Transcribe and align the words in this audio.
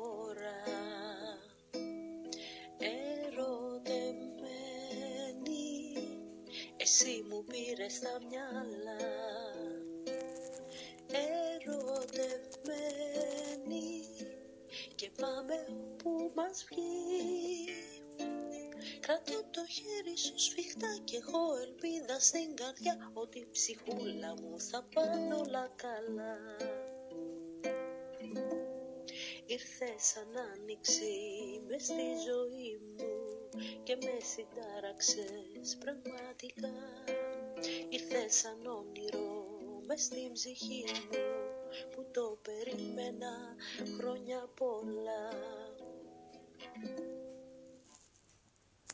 φορά 0.00 0.62
Ερωτεμένη 2.78 4.08
Εσύ 6.76 7.24
μου 7.28 7.44
πήρες 7.44 7.98
τα 8.00 8.20
μυαλά. 8.28 8.96
Ερωτεμένη 11.52 12.38
Και 14.94 15.10
πάμε 15.20 15.66
όπου 15.68 16.32
μας 16.34 16.66
βγει. 16.70 17.64
Κρατώ 19.00 19.44
το 19.50 19.66
χέρι 19.66 20.16
σου 20.18 20.38
σφιχτά 20.38 20.98
και 21.04 21.16
έχω 21.16 21.56
ελπίδα 21.62 22.20
στην 22.20 22.56
καρδιά 22.56 23.10
Ότι 23.12 23.48
ψυχούλα 23.52 24.34
μου 24.40 24.60
θα 24.60 24.88
πάνε 24.94 25.34
όλα 25.34 25.72
καλά. 25.76 26.36
Ήρθες 29.50 30.02
σαν 30.06 30.36
άνοιξη 30.52 31.12
μες 31.68 31.82
στη 31.84 32.02
ζωή 32.28 32.80
μου 32.96 33.48
και 33.82 33.96
με 33.96 34.18
συντάραξες 34.32 35.76
πραγματικά. 35.80 36.74
Ήρθες 37.88 38.34
σαν 38.36 38.66
όνειρο 38.66 39.46
μες 39.86 40.02
στην 40.02 40.32
ψυχή 40.32 40.84
μου 40.88 41.18
που 41.90 42.06
το 42.12 42.38
περίμενα 42.42 43.56
χρόνια 43.98 44.48
πολλά 44.54 45.30